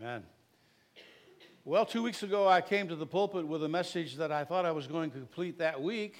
[0.00, 0.22] Amen.
[1.64, 4.64] Well, two weeks ago, I came to the pulpit with a message that I thought
[4.64, 6.16] I was going to complete that week.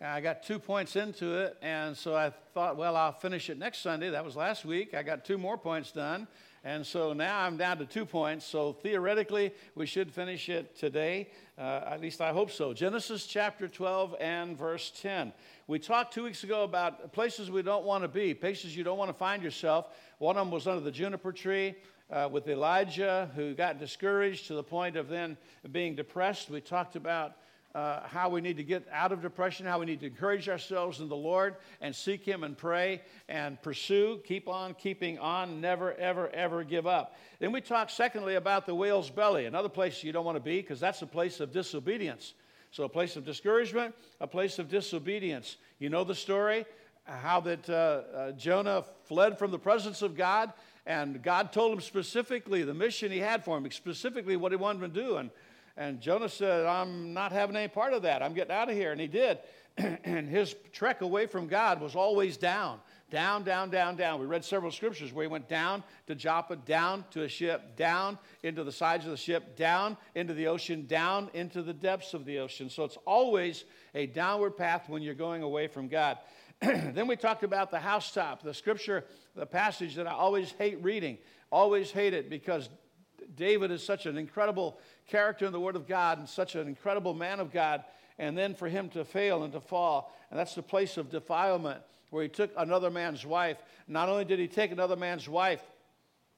[0.00, 3.78] I got two points into it, and so I thought, well, I'll finish it next
[3.78, 4.10] Sunday.
[4.10, 4.94] That was last week.
[4.94, 6.26] I got two more points done,
[6.64, 8.44] and so now I'm down to two points.
[8.44, 11.30] So theoretically, we should finish it today.
[11.56, 12.74] Uh, at least I hope so.
[12.74, 15.32] Genesis chapter 12 and verse 10.
[15.66, 18.98] We talked two weeks ago about places we don't want to be, places you don't
[18.98, 19.86] want to find yourself.
[20.18, 21.74] One of them was under the juniper tree
[22.10, 25.36] uh, with Elijah, who got discouraged to the point of then
[25.72, 26.50] being depressed.
[26.50, 27.36] We talked about
[27.74, 31.00] uh, how we need to get out of depression, how we need to encourage ourselves
[31.00, 35.92] in the Lord and seek Him and pray and pursue, keep on keeping on, never,
[35.94, 37.16] ever, ever give up.
[37.40, 40.60] Then we talked, secondly, about the whale's belly, another place you don't want to be
[40.60, 42.34] because that's a place of disobedience.
[42.70, 45.56] So, a place of discouragement, a place of disobedience.
[45.78, 46.66] You know the story
[47.08, 50.52] how that uh, uh, Jonah fled from the presence of God
[50.88, 54.82] and God told him specifically the mission he had for him, specifically what he wanted
[54.82, 55.16] him to do.
[55.18, 55.30] And,
[55.76, 58.22] and Jonah said, I'm not having any part of that.
[58.22, 58.90] I'm getting out of here.
[58.90, 59.38] And he did.
[59.76, 64.18] and his trek away from God was always down, down, down, down, down.
[64.18, 68.18] We read several scriptures where he went down to Joppa, down to a ship, down
[68.42, 72.24] into the sides of the ship, down into the ocean, down into the depths of
[72.24, 72.70] the ocean.
[72.70, 76.16] So it's always a downward path when you're going away from God.
[76.60, 79.04] then we talked about the housetop, the scripture,
[79.36, 81.18] the passage that I always hate reading,
[81.50, 82.68] always hate it because
[83.36, 87.14] David is such an incredible character in the Word of God and such an incredible
[87.14, 87.84] man of God.
[88.18, 91.80] And then for him to fail and to fall, and that's the place of defilement
[92.10, 93.58] where he took another man's wife.
[93.86, 95.62] Not only did he take another man's wife,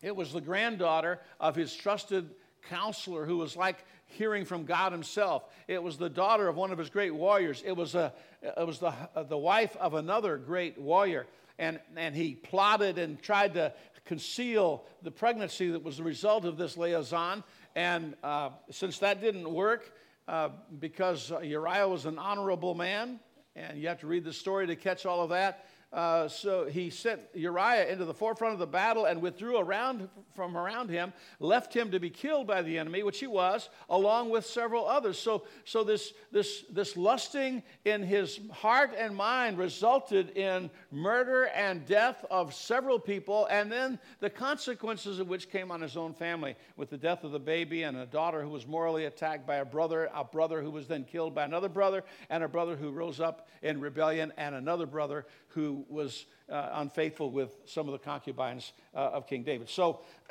[0.00, 2.30] it was the granddaughter of his trusted
[2.68, 5.44] counselor who was like hearing from God himself.
[5.66, 7.62] It was the daughter of one of his great warriors.
[7.64, 8.94] It was, a, it was the,
[9.28, 11.26] the wife of another great warrior.
[11.58, 13.72] And, and he plotted and tried to
[14.04, 17.42] conceal the pregnancy that was the result of this liaison.
[17.74, 19.92] And uh, since that didn't work,
[20.26, 23.20] uh, because Uriah was an honorable man,
[23.56, 26.90] and you have to read the story to catch all of that, uh, so he
[26.90, 31.72] sent Uriah into the forefront of the battle and withdrew around from around him, left
[31.72, 35.16] him to be killed by the enemy, which he was, along with several others.
[35.16, 41.86] So, so this, this, this lusting in his heart and mind resulted in murder and
[41.86, 46.56] death of several people, and then the consequences of which came on his own family,
[46.76, 49.64] with the death of the baby and a daughter who was morally attacked by a
[49.64, 53.20] brother, a brother who was then killed by another brother, and a brother who rose
[53.20, 58.72] up in rebellion, and another brother who was uh, unfaithful with some of the concubines
[58.94, 59.68] uh, of King David.
[59.68, 60.00] So,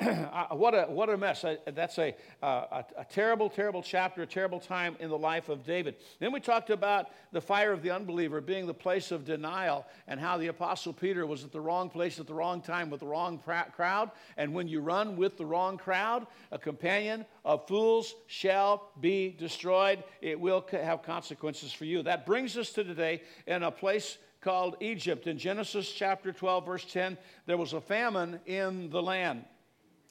[0.50, 1.44] what, a, what a mess.
[1.44, 5.48] I, that's a, uh, a, a, terrible, terrible chapter, a terrible time in the life
[5.48, 5.96] of David.
[6.20, 10.20] Then we talked about the fire of the unbeliever being the place of denial and
[10.20, 13.06] how the Apostle Peter was at the wrong place at the wrong time with the
[13.06, 13.40] wrong
[13.72, 14.10] crowd.
[14.36, 20.04] And when you run with the wrong crowd, a companion of fools shall be destroyed.
[20.22, 22.02] It will have consequences for you.
[22.02, 25.26] That brings us to today in a place called Egypt.
[25.26, 27.16] In Genesis chapter 12, verse 10,
[27.46, 29.44] there was a famine in the land.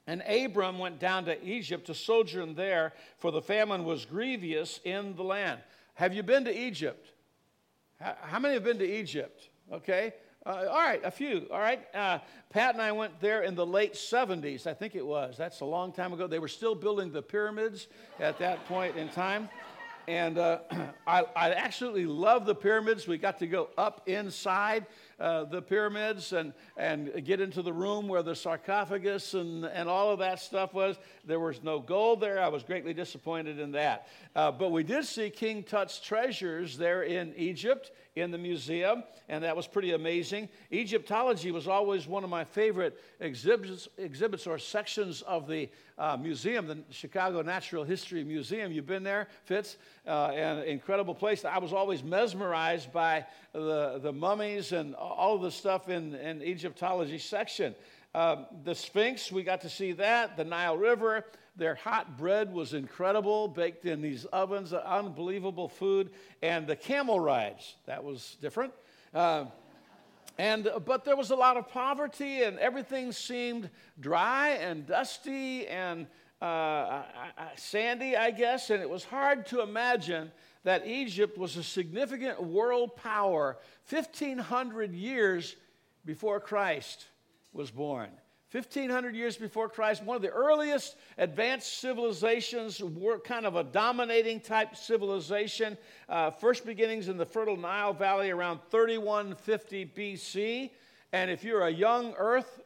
[0.08, 5.16] And Abram went down to Egypt to sojourn there, for the famine was grievous in
[5.16, 5.62] the land.
[5.94, 7.14] Have you been to Egypt?
[8.00, 9.50] How many have been to Egypt?
[9.72, 10.14] Okay.
[10.46, 11.48] Uh, all right, a few.
[11.52, 11.82] All right.
[11.94, 12.20] Uh,
[12.50, 15.38] Pat and I went there in the late 70s, I think it was.
[15.38, 16.28] That's a long time ago.
[16.28, 17.88] They were still building the pyramids
[18.20, 19.48] at that point in time.
[20.08, 20.60] And uh,
[21.08, 23.08] I, I, absolutely love the pyramids.
[23.08, 24.86] We got to go up inside
[25.20, 30.12] uh, the pyramids and, and get into the room where the sarcophagus and, and all
[30.12, 30.98] of that stuff was.
[31.26, 32.42] There was no gold there.
[32.42, 34.08] I was greatly disappointed in that.
[34.36, 39.44] Uh, but we did see King Tut's treasures there in Egypt in the museum, and
[39.44, 40.48] that was pretty amazing.
[40.72, 46.68] Egyptology was always one of my favorite exhibits, exhibits or sections of the uh, museum,
[46.68, 48.72] the Chicago Natural History Museum.
[48.72, 49.78] You've been there, Fitz?
[50.06, 51.44] Uh, an incredible place.
[51.44, 57.18] I was always mesmerized by the, the mummies and all the stuff in, in Egyptology
[57.18, 57.74] section.
[58.16, 60.38] Uh, the Sphinx, we got to see that.
[60.38, 61.26] The Nile River,
[61.56, 66.12] their hot bread was incredible, baked in these ovens, unbelievable food.
[66.44, 68.72] And the camel rides, that was different.
[69.16, 69.46] Uh,
[70.38, 76.06] and, but there was a lot of poverty, and everything seemed dry and dusty and
[76.40, 77.04] uh, uh,
[77.38, 78.70] uh sandy, I guess.
[78.70, 80.32] And it was hard to imagine
[80.64, 83.58] that Egypt was a significant world power
[83.90, 85.56] 1,500 years
[86.06, 87.08] before Christ
[87.54, 88.10] was born.
[88.52, 94.40] 1500 years before Christ, one of the earliest advanced civilizations, were kind of a dominating
[94.40, 95.76] type civilization.
[96.08, 100.70] Uh, first beginnings in the Fertile Nile Valley around 3150 BC.
[101.14, 102.62] And if you're a young Earth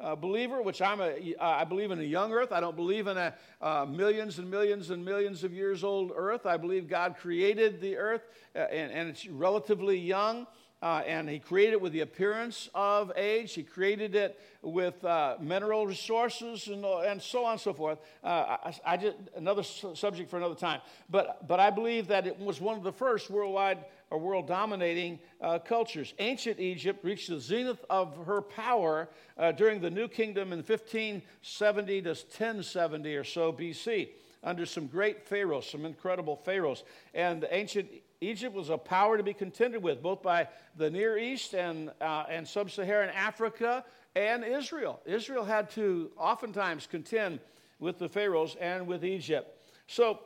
[0.00, 2.52] uh, believer, which I'm a, uh, I believe in a young earth.
[2.52, 6.46] I don't believe in a uh, millions and millions and millions of years old earth.
[6.46, 10.46] I believe God created the earth uh, and, and, it's relatively young.
[10.80, 13.52] Uh, and he created it with the appearance of age.
[13.54, 17.98] He created it with uh, mineral resources and, and so on and so forth.
[18.22, 20.80] I, I, just another subject for another time.
[21.10, 23.78] But but I believe that it was one of the first worldwide
[24.10, 26.14] or world dominating uh, cultures.
[26.18, 32.02] Ancient Egypt reached the zenith of her power uh, during the New Kingdom in 1570
[32.02, 34.08] to 1070 or so BC
[34.42, 36.84] under some great pharaohs, some incredible pharaohs.
[37.14, 37.88] And ancient
[38.20, 42.24] Egypt was a power to be contended with, both by the Near East and, uh,
[42.28, 43.84] and sub Saharan Africa
[44.16, 45.00] and Israel.
[45.04, 47.40] Israel had to oftentimes contend
[47.78, 49.56] with the pharaohs and with Egypt.
[49.86, 50.20] So,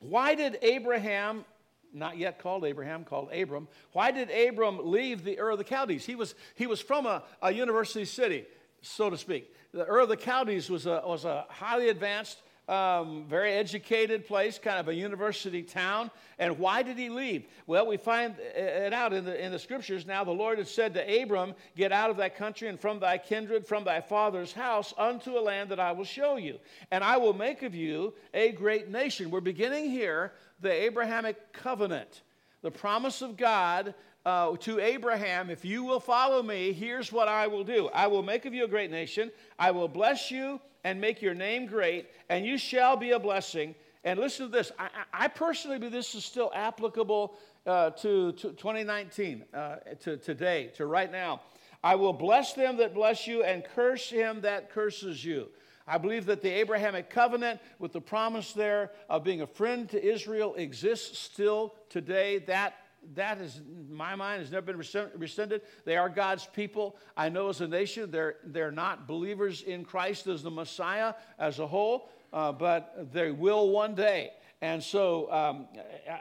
[0.00, 1.44] why did Abraham
[1.92, 3.68] not yet called Abraham, called Abram.
[3.92, 6.04] Why did Abram leave the Ur of the Chaldees?
[6.04, 8.46] He was, he was from a, a university city,
[8.82, 9.54] so to speak.
[9.72, 14.58] The Ur of the Chaldees was a, was a highly advanced, um, very educated place,
[14.58, 16.10] kind of a university town.
[16.38, 17.46] And why did he leave?
[17.66, 20.06] Well, we find it out in the, in the scriptures.
[20.06, 23.18] Now, the Lord had said to Abram, Get out of thy country and from thy
[23.18, 26.60] kindred, from thy father's house, unto a land that I will show you.
[26.92, 29.30] And I will make of you a great nation.
[29.30, 32.22] We're beginning here the Abrahamic covenant,
[32.62, 33.94] the promise of God
[34.24, 38.22] uh, to Abraham, if you will follow me, here's what I will do I will
[38.22, 42.08] make of you a great nation, I will bless you and make your name great,
[42.28, 43.74] and you shall be a blessing.
[44.04, 47.34] And listen to this I, I personally believe this is still applicable
[47.66, 51.42] uh, to, to, 2019, uh, to today, to right now.
[51.82, 55.48] I will bless them that bless you and curse him that curses you.
[55.86, 60.02] I believe that the Abrahamic covenant, with the promise there of being a friend to
[60.02, 62.38] Israel, exists still today.
[62.38, 62.74] That
[63.14, 63.60] that is,
[63.90, 64.76] my mind, has never been
[65.16, 65.62] rescinded.
[65.84, 66.96] They are God's people.
[67.16, 71.58] I know as a nation, they're, they're not believers in Christ as the Messiah as
[71.58, 74.32] a whole, uh, but they will one day.
[74.62, 75.68] And so um,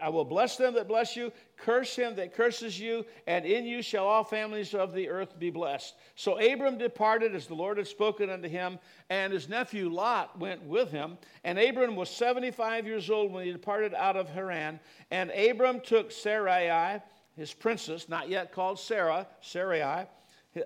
[0.01, 3.81] I will bless them that bless you, curse him that curses you, and in you
[3.81, 5.95] shall all families of the earth be blessed.
[6.15, 10.63] So Abram departed as the Lord had spoken unto him, and his nephew Lot went
[10.63, 11.17] with him.
[11.43, 14.79] And Abram was 75 years old when he departed out of Haran.
[15.11, 17.01] And Abram took Sarai,
[17.35, 20.07] his princess, not yet called Sarah, Sarai,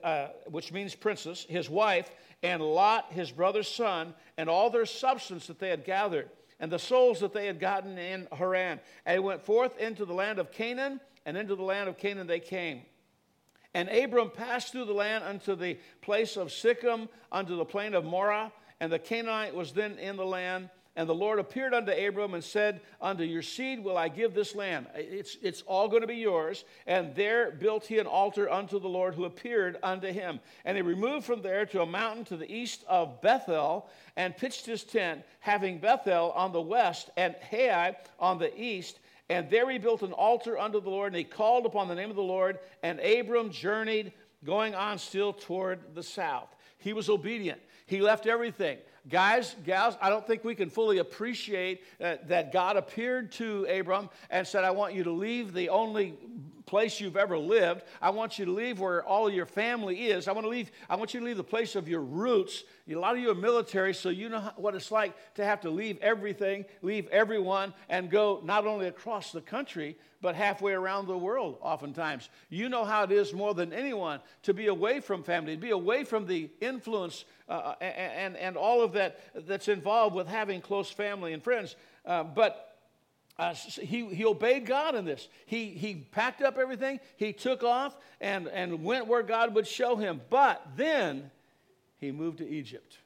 [0.04, 2.12] uh, which means princess, his wife,
[2.44, 6.30] and Lot, his brother's son, and all their substance that they had gathered
[6.64, 8.80] and the souls that they had gotten in Haran.
[9.06, 12.26] And they went forth into the land of Canaan, and into the land of Canaan
[12.26, 12.84] they came.
[13.74, 18.06] And Abram passed through the land unto the place of Sichem, unto the plain of
[18.06, 18.50] Moreh,
[18.80, 20.70] and the Canaanite was then in the land.
[20.96, 24.54] And the Lord appeared unto Abram and said, Unto your seed will I give this
[24.54, 24.86] land.
[24.94, 26.66] It's, it's all going to be yours.
[26.86, 30.40] And there built he an altar unto the Lord who appeared unto him.
[30.66, 34.68] And he removed from there to a mountain to the east of Bethel and pitched
[34.68, 39.00] his tent, having Bethel on the west and Hai on the east.
[39.30, 42.12] And there he built an altar unto the Lord, and he called upon the name
[42.12, 42.60] of the Lord.
[42.84, 44.12] And Abram journeyed,
[44.46, 46.56] going on still toward the south.
[46.78, 47.62] He was obedient.
[47.86, 48.78] He left everything.
[49.10, 54.10] Guys, gals, I don't think we can fully appreciate uh, that God appeared to Abram
[54.30, 56.18] and said, I want you to leave the only
[56.74, 57.84] place you've ever lived.
[58.02, 60.28] I want you to leave where all your family is.
[60.28, 60.72] I want to leave.
[60.90, 62.64] I want you to leave the place of your roots.
[62.90, 65.70] A lot of you are military, so you know what it's like to have to
[65.70, 71.18] leave everything, leave everyone, and go not only across the country but halfway around the
[71.18, 71.58] world.
[71.62, 75.62] Oftentimes, you know how it is more than anyone to be away from family, to
[75.62, 80.28] be away from the influence uh, and, and and all of that that's involved with
[80.28, 81.76] having close family and friends.
[82.04, 82.73] Uh, but
[83.38, 85.28] uh, he, he obeyed God in this.
[85.46, 89.96] He, he packed up everything, he took off and, and went where God would show
[89.96, 90.22] him.
[90.30, 91.32] But then
[91.98, 92.98] he moved to Egypt.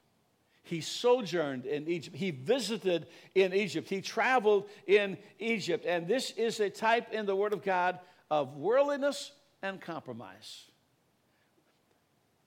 [0.63, 2.17] He sojourned in Egypt.
[2.17, 3.87] He visited in Egypt.
[3.87, 5.85] He traveled in Egypt.
[5.85, 9.31] And this is a type in the Word of God of worldliness
[9.61, 10.65] and compromise.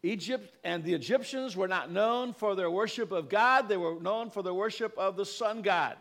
[0.03, 4.31] Egypt and the Egyptians were not known for their worship of God, they were known
[4.31, 5.97] for their worship of the sun god.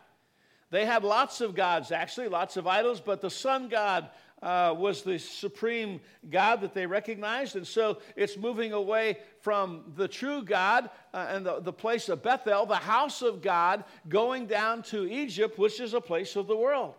[0.71, 4.09] They had lots of gods, actually, lots of idols, but the sun god
[4.41, 5.99] uh, was the supreme
[6.29, 7.55] God that they recognized.
[7.55, 12.23] And so it's moving away from the true God uh, and the, the place of
[12.23, 16.55] Bethel, the house of God, going down to Egypt, which is a place of the
[16.55, 16.93] world.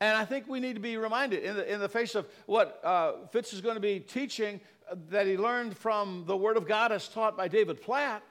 [0.00, 2.80] And I think we need to be reminded in the, in the face of what
[2.84, 4.60] uh, Fitz is going to be teaching
[4.90, 8.22] uh, that he learned from the Word of God as taught by David Platt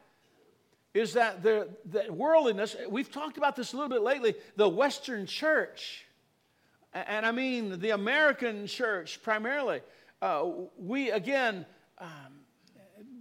[0.96, 5.25] is that the, the worldliness, we've talked about this a little bit lately, the Western
[5.25, 6.06] church,
[6.94, 9.82] and I mean the American church primarily,
[10.22, 10.46] uh,
[10.78, 11.66] we again
[12.00, 12.10] um,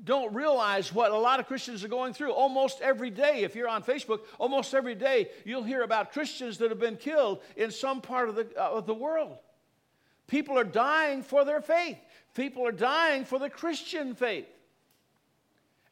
[0.05, 2.31] don't realize what a lot of Christians are going through.
[2.31, 6.71] Almost every day, if you're on Facebook, almost every day you'll hear about Christians that
[6.71, 9.37] have been killed in some part of the, uh, of the world.
[10.29, 11.99] People are dying for their faith,
[12.35, 14.47] people are dying for the Christian faith.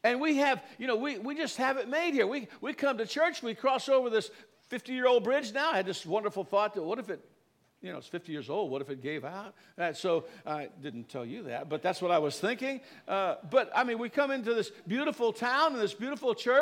[0.05, 2.27] And we have, you know, we, we just have it made here.
[2.27, 4.31] We, we come to church, we cross over this
[4.69, 5.71] 50 year old bridge now.
[5.73, 7.21] I had this wonderful thought that what if it
[7.83, 8.71] you know, it's 50 years old.
[8.71, 9.55] What if it gave out?
[9.77, 12.81] Uh, so I didn't tell you that, but that's what I was thinking.
[13.09, 16.61] Uh, but I mean, we come into this beautiful town and this beautiful church.